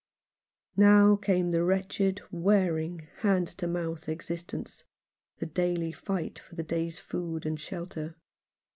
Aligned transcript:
Now 0.77 1.15
came 1.15 1.51
the 1.51 1.63
wretched 1.63 2.21
wearing 2.31 3.07
hand 3.17 3.47
to 3.59 3.67
mouth 3.67 4.09
existence, 4.09 4.85
the 5.37 5.45
daily 5.45 5.91
fight 5.91 6.39
for 6.39 6.55
the 6.55 6.63
day's 6.63 6.97
food 6.97 7.45
and 7.45 7.59
shelter. 7.59 8.15